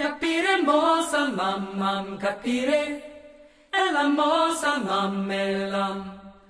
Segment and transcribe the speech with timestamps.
[0.00, 1.28] Capire mosa
[2.18, 3.02] capire
[4.16, 4.72] mosa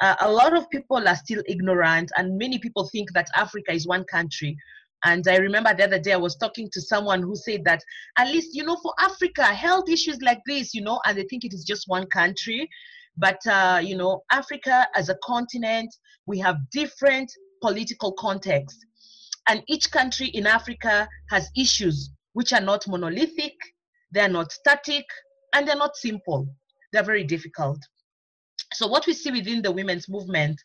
[0.00, 3.86] uh, a lot of people are still ignorant, and many people think that Africa is
[3.86, 4.56] one country.
[5.04, 7.82] And I remember the other day I was talking to someone who said that
[8.16, 11.44] at least you know for Africa health issues like this you know and they think
[11.44, 12.68] it is just one country,
[13.16, 15.94] but uh, you know Africa as a continent
[16.26, 17.30] we have different
[17.62, 18.84] political contexts,
[19.48, 23.54] and each country in Africa has issues which are not monolithic,
[24.12, 25.04] they are not static,
[25.54, 26.46] and they're not simple.
[26.92, 27.78] They're very difficult.
[28.74, 30.60] So what we see within the women's movement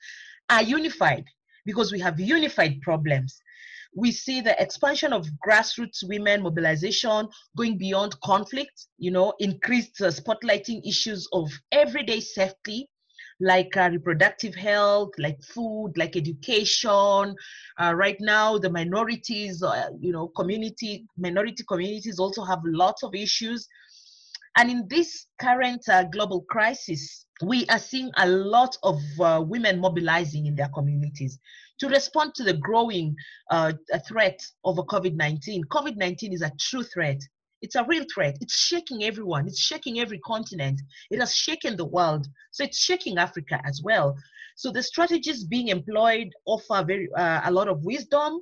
[0.50, 1.26] are unified
[1.66, 3.42] because we have unified problems
[3.96, 10.08] we see the expansion of grassroots women mobilization going beyond conflict you know increased uh,
[10.08, 12.90] spotlighting issues of everyday safety
[13.40, 17.36] like uh, reproductive health, like food, like education.
[17.82, 23.14] Uh, right now, the minorities, uh, you know, community, minority communities also have lots of
[23.14, 23.68] issues.
[24.56, 29.80] And in this current uh, global crisis, we are seeing a lot of uh, women
[29.80, 31.40] mobilizing in their communities
[31.84, 33.14] to respond to the growing
[33.52, 33.74] uh,
[34.08, 35.66] threat of COVID 19.
[35.66, 37.20] COVID 19 is a true threat.
[37.62, 38.38] It's a real threat.
[38.40, 39.48] It's shaking everyone.
[39.48, 40.82] It's shaking every continent.
[41.12, 42.26] It has shaken the world.
[42.52, 44.16] So it's shaking Africa as well.
[44.56, 48.40] So the strategies being employed offer very uh, a lot of wisdom,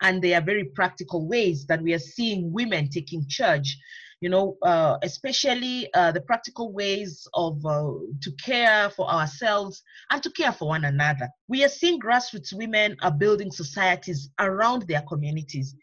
[0.00, 3.76] and they are very practical ways that we are seeing women taking charge
[4.20, 10.22] you know, uh, especially uh, the practical ways of uh, to care for ourselves and
[10.22, 11.28] to care for one another.
[11.46, 15.74] We are seeing grassroots women are building societies around their communities.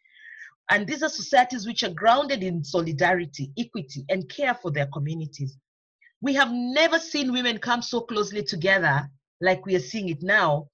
[0.69, 5.57] And these are societies which are grounded in solidarity, equity, and care for their communities.
[6.21, 9.09] We have never seen women come so closely together
[9.41, 10.67] like we are seeing it now.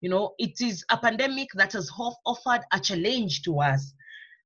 [0.00, 3.92] You know, it is a pandemic that has offered a challenge to us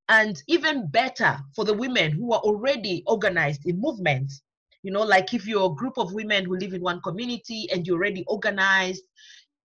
[0.08, 4.42] and even better for the women who are already organized in movements.
[4.82, 7.86] You know like if you're a group of women who live in one community and
[7.86, 9.02] you're already organized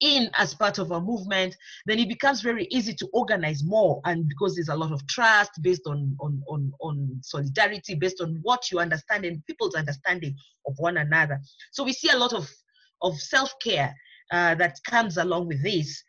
[0.01, 4.01] in as part of a movement then it becomes very easy to organize more.
[4.05, 8.39] And because there's a lot of trust based on on on, on solidarity based on
[8.43, 10.35] what you understand and people's understanding
[10.67, 11.41] of one another.
[11.73, 12.51] So we see a lot of
[13.03, 13.95] of self-care
[14.33, 16.03] uh, that comes along with this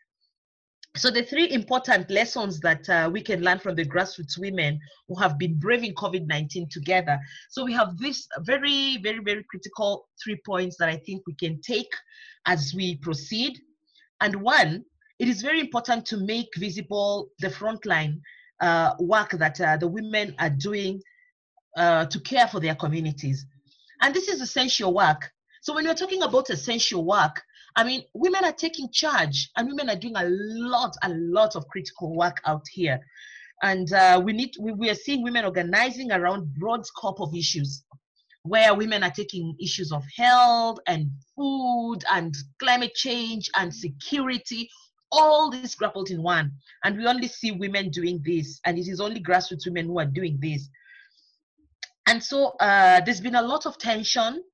[0.96, 4.78] so the three important lessons that uh, we can learn from the grassroots women
[5.08, 7.18] who have been braving COVID-19 together.
[7.50, 11.60] So we have this very, very, very critical three points that I think we can
[11.62, 11.90] take
[12.46, 13.58] as we proceed.
[14.20, 14.84] And one,
[15.18, 18.20] it is very important to make visible the frontline
[18.60, 21.00] uh, work that uh, the women are doing
[21.76, 23.44] uh, to care for their communities.
[24.00, 25.28] And this is essential work.
[25.62, 27.42] So when we're talking about essential work,
[27.76, 31.66] I mean, women are taking charge and women are doing a lot, a lot of
[31.68, 33.00] critical work out here.
[33.62, 37.84] And uh, we need, we, we are seeing women organizing around broad scope of issues
[38.42, 44.68] where women are taking issues of health and food and climate change and security,
[45.10, 46.52] all this grappled in one.
[46.84, 50.06] And we only see women doing this, and it is only grassroots women who are
[50.06, 50.68] doing this.
[52.06, 54.44] And so uh, there's been a lot of tension.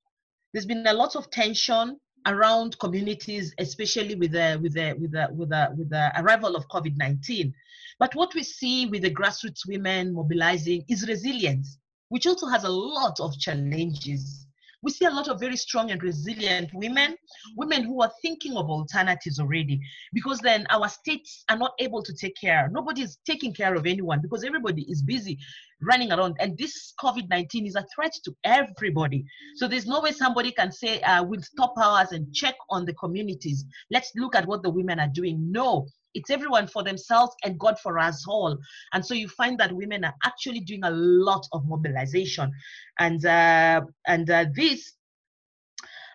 [0.53, 5.29] There's been a lot of tension around communities, especially with the with the with the
[5.33, 7.53] with the with the arrival of COVID-19.
[7.99, 11.79] But what we see with the grassroots women mobilizing is resilience,
[12.09, 14.47] which also has a lot of challenges.
[14.83, 17.17] We see a lot of very strong and resilient women,
[17.57, 19.81] women who are thinking of alternatives already,
[20.13, 22.69] because then our states are not able to take care.
[22.71, 25.39] Nobody is taking care of anyone because everybody is busy
[25.83, 26.37] running around.
[26.41, 29.25] And this COVID 19 is a threat to everybody.
[29.57, 32.95] So there's no way somebody can say, uh, we'll stop ours and check on the
[32.95, 33.65] communities.
[33.91, 35.51] Let's look at what the women are doing.
[35.51, 38.59] No, it's everyone for themselves and God for us all.
[38.93, 42.53] And so you find that women are actually doing a lot of mobilization,
[42.99, 44.95] and uh, and uh, these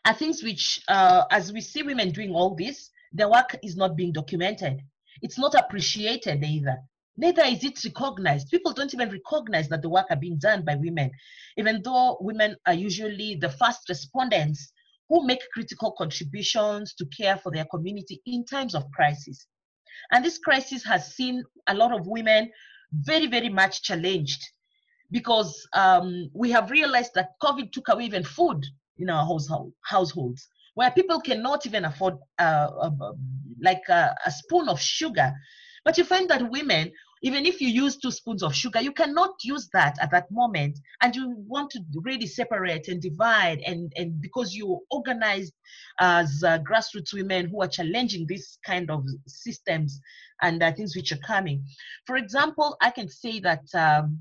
[0.05, 3.95] are things which, uh, as we see women doing all this, their work is not
[3.95, 4.81] being documented.
[5.21, 6.77] It's not appreciated either.
[7.17, 8.49] Neither is it recognized.
[8.49, 11.09] People don't even recognize that the work are being done by women,
[11.57, 14.71] even though women are usually the first respondents
[15.07, 19.47] who make critical contributions to care for their community in times of crisis.
[20.11, 22.51] And this crisis has seen a lot of women
[22.91, 24.41] very, very much challenged
[25.11, 28.65] because um, we have realized that COVID took away even food
[28.97, 32.91] in our household, households, where people cannot even afford uh, uh,
[33.61, 35.33] like a, a spoon of sugar.
[35.83, 36.91] But you find that women
[37.25, 40.77] even if you use two spoons of sugar, you cannot use that at that moment.
[41.01, 45.53] And you want to really separate and divide, and, and because you organized
[45.99, 49.99] as uh, grassroots women who are challenging this kind of systems
[50.43, 51.65] and uh, things which are coming.
[52.05, 53.65] For example, I can say that.
[53.73, 54.19] Um,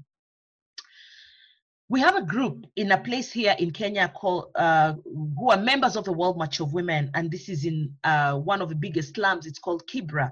[1.90, 5.96] we have a group in a place here in Kenya called uh, who are members
[5.96, 9.14] of the World March of Women, and this is in uh, one of the biggest
[9.14, 9.46] slums.
[9.46, 10.30] It's called Kibra,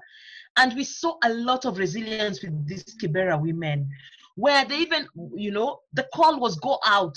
[0.57, 3.89] and we saw a lot of resilience with these Kibera women,
[4.35, 7.15] where they even, you know, the call was go out,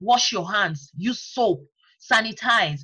[0.00, 1.64] wash your hands, use soap,
[2.00, 2.80] sanitize.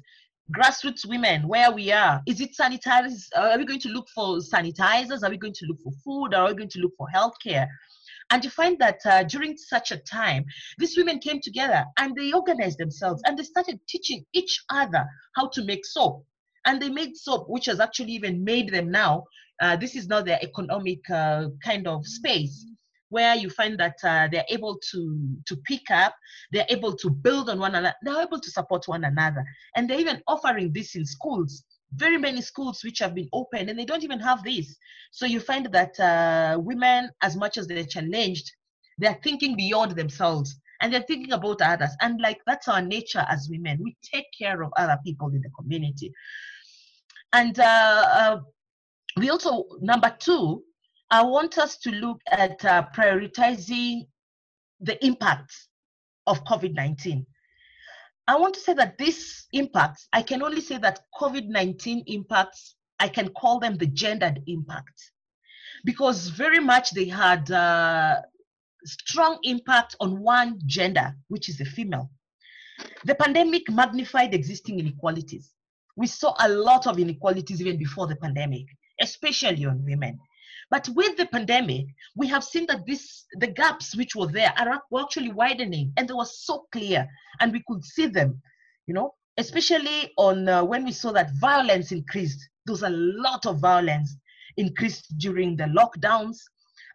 [0.56, 3.24] Grassroots women, where we are, is it sanitizers?
[3.36, 5.24] Are we going to look for sanitizers?
[5.24, 6.34] Are we going to look for food?
[6.34, 7.66] Are we going to look for healthcare?
[8.30, 10.44] And you find that uh, during such a time,
[10.78, 15.04] these women came together and they organized themselves and they started teaching each other
[15.34, 16.24] how to make soap.
[16.64, 19.24] And they made soap, which has actually even made them now
[19.60, 22.66] uh, this is not their economic uh, kind of space
[23.08, 25.00] where you find that uh, they're able to
[25.46, 26.14] to pick up
[26.52, 29.44] they're able to build on one another they're able to support one another.
[29.76, 31.64] And they're even offering this in schools
[31.94, 34.76] very many schools which have been open and they don't even have this.
[35.12, 38.50] So you find that uh, women as much as they're challenged
[38.98, 41.90] they're thinking beyond themselves and they're thinking about others.
[42.00, 43.78] And like that's our nature as women.
[43.82, 46.12] We take care of other people in the community.
[47.32, 48.38] And uh, uh
[49.16, 50.62] we also, number two,
[51.10, 54.06] I want us to look at uh, prioritizing
[54.80, 55.68] the impacts
[56.26, 57.24] of COVID 19.
[58.28, 62.74] I want to say that these impacts, I can only say that COVID 19 impacts,
[62.98, 65.12] I can call them the gendered impacts
[65.84, 68.20] because very much they had uh,
[68.84, 72.10] strong impact on one gender, which is the female.
[73.04, 75.52] The pandemic magnified existing inequalities.
[75.96, 78.66] We saw a lot of inequalities even before the pandemic
[79.00, 80.18] especially on women.
[80.70, 84.82] But with the pandemic, we have seen that this the gaps which were there are
[84.90, 87.08] were actually widening, and they were so clear,
[87.40, 88.42] and we could see them,
[88.86, 92.40] you know, especially on uh, when we saw that violence increased.
[92.64, 94.16] There was a lot of violence
[94.56, 96.38] increased during the lockdowns.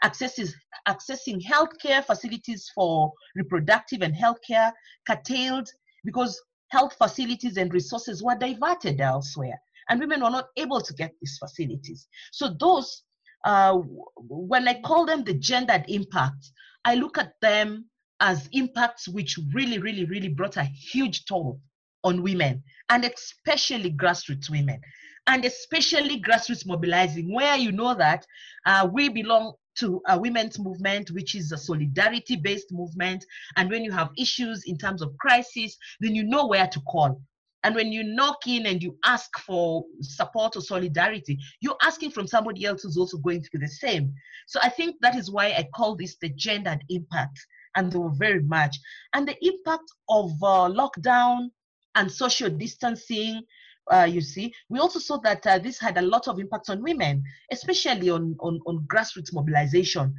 [0.04, 0.54] Accesses,
[0.88, 4.72] accessing healthcare facilities for reproductive and healthcare
[5.08, 5.70] curtailed
[6.04, 9.60] because health facilities and resources were diverted elsewhere
[9.90, 12.08] and women were not able to get these facilities.
[12.32, 13.04] So those,
[13.46, 13.80] uh,
[14.18, 16.52] when I call them the gendered impact,
[16.86, 17.86] I look at them
[18.20, 21.60] as impacts which really, really, really brought a huge toll
[22.04, 24.80] on women and especially grassroots women
[25.28, 28.26] and especially grassroots mobilizing where you know that
[28.66, 33.24] uh, we belong to a women's movement which is a solidarity based movement
[33.56, 37.22] and when you have issues in terms of crisis then you know where to call
[37.64, 42.26] and when you knock in and you ask for support or solidarity, you're asking from
[42.26, 44.14] somebody else who's also going through the same.
[44.48, 47.40] So I think that is why I call this the gendered impact.
[47.76, 48.78] And they were very much.
[49.14, 51.50] And the impact of uh, lockdown
[51.96, 53.44] and social distancing,
[53.92, 56.82] uh, you see, we also saw that uh, this had a lot of impact on
[56.82, 60.14] women, especially on, on, on grassroots mobilization,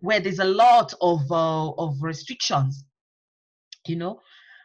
[0.00, 2.84] where there's a lot of, uh, of restrictions
[3.88, 4.20] you know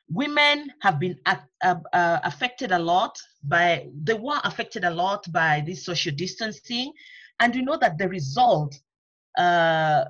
[0.10, 5.86] women have been uh, affected a lot by they were affected a lot by this
[5.86, 6.92] social distancing.
[7.40, 8.76] And we know that the result
[9.38, 10.06] uh,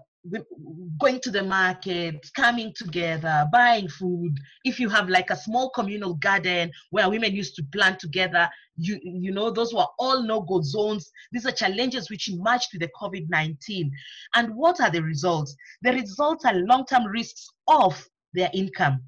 [1.00, 6.13] going to the market coming together buying food if you have like a small communal
[6.15, 11.10] garden where women used to plant together you you know those were all no-go zones.
[11.32, 13.91] These are challenges which emerged with the covid-19
[14.36, 15.56] and what are the results?
[15.82, 19.01] The results are long-term risks of their income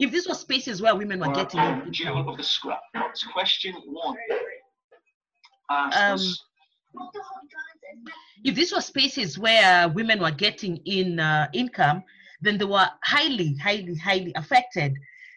[0.00, 3.24] if these were spaces where women were getting in, Jewel of the scrap box.
[3.32, 4.16] Question one.
[5.70, 6.18] Um,
[8.44, 12.02] if these were spaces where women were getting in uh, income,
[12.40, 14.94] then they were highly, highly, highly affected.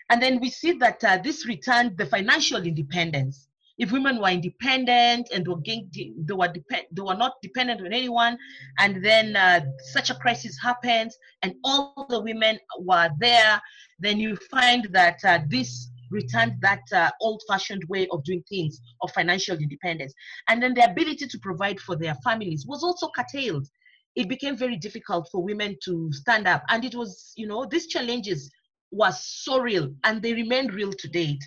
[0.09, 3.47] And then we see that uh, this returned the financial independence.
[3.77, 7.93] If women were independent and were getting, they were depend, they were not dependent on
[7.93, 8.37] anyone,
[8.77, 9.61] and then uh,
[9.93, 13.61] such a crisis happens, and all the women were there,
[13.99, 19.11] then you find that uh, this returned that uh, old-fashioned way of doing things of
[19.11, 20.13] financial independence.
[20.47, 23.67] And then the ability to provide for their families was also curtailed.
[24.15, 26.63] It became very difficult for women to stand up.
[26.69, 28.51] And it was you know these challenges
[28.91, 31.43] was so real and they remain real to date.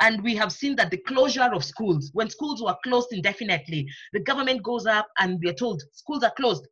[0.00, 4.20] And we have seen that the closure of schools when schools were closed indefinitely the
[4.20, 6.66] government goes up and we're told schools are closed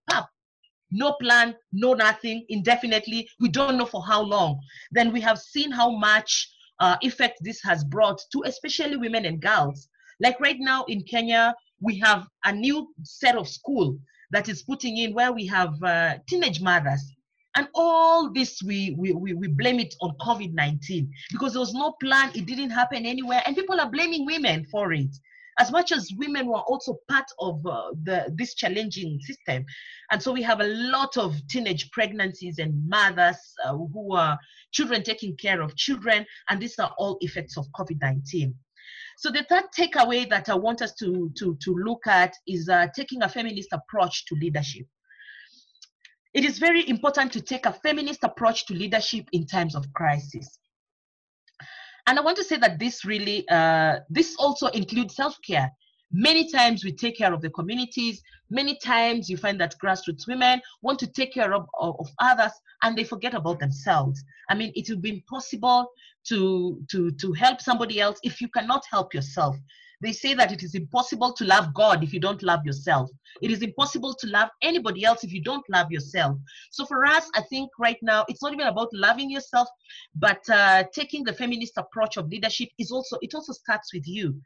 [0.90, 3.28] no plan no nothing indefinitely.
[3.40, 4.60] We don't know for how long.
[4.90, 9.40] Then we have seen how much uh, effect this has brought to especially women and
[9.40, 9.88] girls.
[10.20, 13.98] Like right now in Kenya, we have a new set of school
[14.30, 17.02] that is putting in where we have uh, teenage mothers.
[17.56, 21.74] And all this, we, we, we, we blame it on COVID 19 because there was
[21.74, 25.08] no plan, it didn't happen anywhere, and people are blaming women for it
[25.58, 29.64] as much as women were also part of uh, the, this challenging system.
[30.10, 34.38] And so we have a lot of teenage pregnancies and mothers uh, who are
[34.72, 38.54] children taking care of children, and these are all effects of COVID-19.
[39.18, 42.86] So the third takeaway that I want us to, to, to look at is uh,
[42.94, 44.86] taking a feminist approach to leadership.
[46.34, 50.60] It is very important to take a feminist approach to leadership in times of crisis.
[52.08, 55.70] And I want to say that this really, uh, this also includes self-care.
[56.10, 58.22] Many times we take care of the communities.
[58.48, 62.52] Many times you find that grassroots women want to take care of, of, of others
[62.82, 64.24] and they forget about themselves.
[64.48, 65.86] I mean, it would be impossible
[66.28, 69.56] to, to, to help somebody else if you cannot help yourself.
[70.00, 73.10] They say that it is impossible to love God if you don't love yourself.
[73.42, 76.38] It is impossible to love anybody else if you don't love yourself.
[76.70, 79.68] So for us, I think right now, it's not even about loving yourself,
[80.14, 84.40] but uh, taking the feminist approach of leadership is also, it also starts with you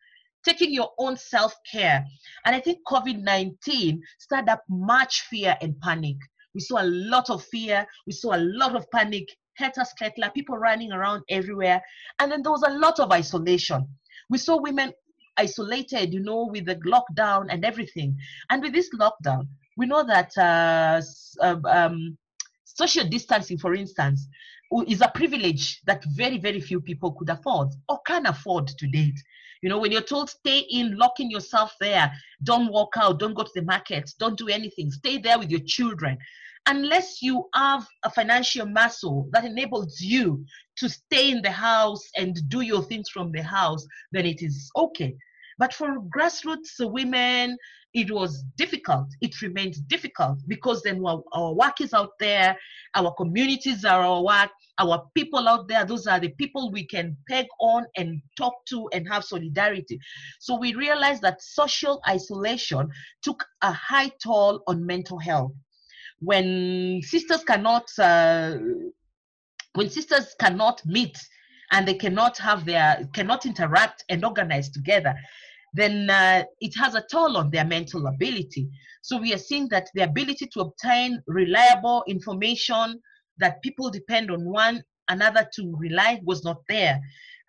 [0.45, 2.05] taking your own self-care.
[2.45, 6.17] And I think COVID-19 stirred up much fear and panic.
[6.55, 7.87] We saw a lot of fear.
[8.07, 9.29] We saw a lot of panic.
[9.61, 11.83] Heta skelter, people running around everywhere.
[12.19, 13.87] And then there was a lot of isolation.
[14.31, 14.93] We saw women
[15.37, 18.17] isolated, you know, with the lockdown and everything.
[18.51, 21.01] And with this lockdown, we know that uh,
[21.41, 22.19] um, um,
[22.65, 24.27] social distancing, for instance,
[24.87, 29.19] is a privilege that very, very few people could afford or can afford to date.
[29.63, 32.13] You know, when you're told stay in, locking yourself there,
[32.43, 35.61] don't walk out, don't go to the market, don't do anything, stay there with your
[35.61, 36.19] children.
[36.67, 40.45] Unless you have a financial muscle that enables you
[40.83, 44.71] to stay in the house and do your things from the house, then it is
[44.77, 45.15] okay.
[45.59, 47.57] But for grassroots women,
[47.95, 49.07] it was difficult.
[49.21, 52.57] It remains difficult because then our, our, work is out there,
[52.95, 57.17] our communities are our work, our people out there, those are the people we can
[57.29, 60.01] peg on and talk to and have solidarity.
[60.41, 62.89] So we realized that social isolation
[63.23, 65.53] took a high toll on mental health.
[66.19, 68.57] When sisters cannot, uh,
[69.75, 71.17] when sisters cannot meet
[71.73, 75.15] and they cannot have their cannot interact and organize together
[75.73, 78.69] then uh, it has a toll on their mental ability.
[79.01, 83.01] So we are seeing that the ability to obtain reliable information
[83.39, 87.01] that people depend on one another to rely was not there.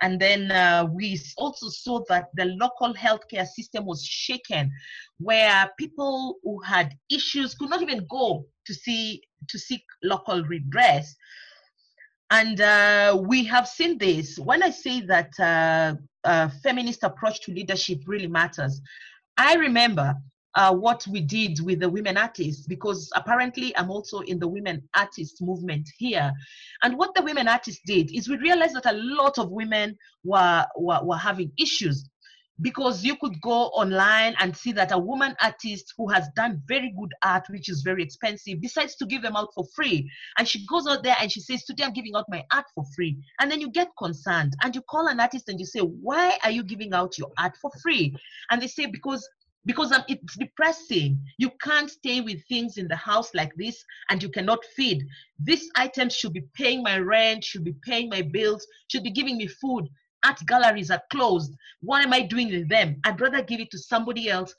[0.02, 4.72] And then uh, we also saw that the local healthcare system was shaken
[5.20, 11.16] where people who had issues could not even go to see to seek local redress
[12.34, 14.40] and uh, we have seen this.
[14.40, 15.94] When I say that uh,
[16.28, 18.82] uh, feminist approach to leadership really matters,
[19.38, 20.16] I remember
[20.56, 24.82] uh, what we did with the women artists because apparently I'm also in the women
[24.96, 26.32] artists movement here.
[26.82, 30.66] And what the women artists did is we realized that a lot of women were,
[30.76, 32.10] were, were having issues
[32.62, 36.94] because you could go online and see that a woman artist who has done very
[36.98, 40.10] good art, which is very expensive, decides to give them out for free.
[40.38, 42.86] And she goes out there and she says, Today I'm giving out my art for
[42.96, 43.18] free.
[43.40, 46.52] And then you get concerned and you call an artist and you say, Why are
[46.52, 48.16] you giving out your art for free?
[48.52, 49.28] And they say, Because
[49.66, 51.22] because um, it's depressing.
[51.38, 55.06] You can't stay with things in the house like this and you cannot feed.
[55.40, 59.38] These items should be paying my rent, should be paying my bills, should be giving
[59.38, 59.88] me food
[60.24, 61.54] art galleries are closed.
[61.82, 63.00] What am I doing with them?
[63.04, 64.54] I'd rather give it to somebody else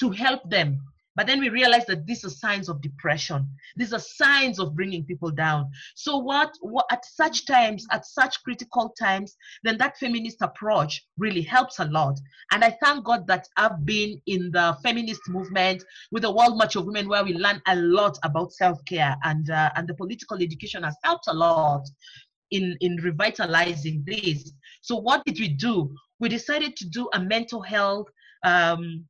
[0.00, 0.80] to help them.
[1.14, 3.46] But then we realized that these are signs of depression.
[3.76, 5.70] These are signs of bringing people down.
[5.94, 11.42] So what, what at such times, at such critical times, then that feminist approach really
[11.42, 12.18] helps a lot.
[12.50, 16.76] And I thank God that I've been in the feminist movement with the World March
[16.76, 20.82] of Women, where we learn a lot about self-care, and uh, and the political education
[20.82, 21.86] has helped a lot
[22.52, 24.52] in in revitalizing this.
[24.82, 25.92] So what did we do?
[26.20, 28.08] We decided to do a mental health
[28.44, 29.04] um,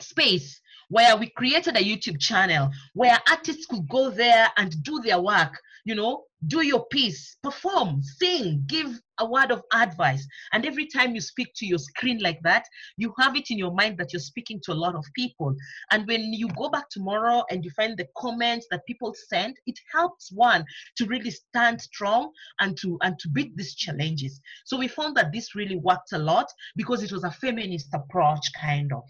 [0.00, 5.20] space where we created a YouTube channel where artists could go there and do their
[5.20, 5.52] work,
[5.84, 10.26] you know, do your piece, perform, sing, give a word of advice.
[10.52, 13.72] And every time you speak to your screen like that, you have it in your
[13.72, 15.54] mind that you're speaking to a lot of people.
[15.90, 19.78] And when you go back tomorrow and you find the comments that people send, it
[19.92, 20.64] helps one
[20.96, 24.40] to really stand strong and to and to beat these challenges.
[24.64, 28.46] So we found that this really worked a lot because it was a feminist approach
[28.60, 29.02] kind of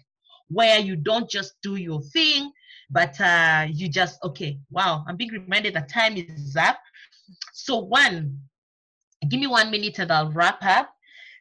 [0.49, 2.51] where you don't just do your thing,
[2.89, 6.79] but uh, you just, okay, wow, I'm being reminded that time is up.
[7.53, 8.39] So, one,
[9.29, 10.89] give me one minute and I'll wrap up.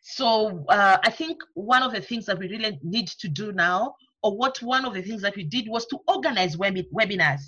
[0.02, 3.94] So, uh, I think one of the things that we really need to do now,
[4.22, 7.42] or what one of the things that we did was to organize web- webinars.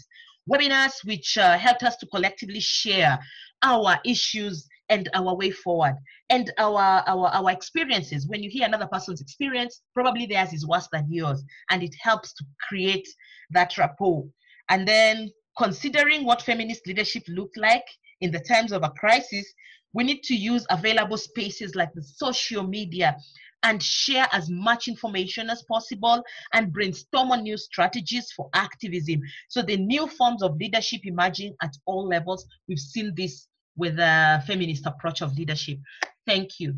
[0.50, 3.18] Webinars which uh, helped us to collectively share
[3.62, 5.94] our issues and our way forward
[6.30, 10.88] and our, our our experiences when you hear another person's experience probably theirs is worse
[10.92, 13.06] than yours and it helps to create
[13.50, 14.24] that rapport
[14.70, 17.84] and then considering what feminist leadership looked like
[18.20, 19.52] in the times of a crisis
[19.92, 23.16] we need to use available spaces like the social media
[23.64, 26.22] and share as much information as possible
[26.52, 29.20] and brainstorm on new strategies for activism.
[29.48, 34.42] So the new forms of leadership emerging at all levels, we've seen this with a
[34.46, 35.78] feminist approach of leadership.
[36.26, 36.74] Thank you.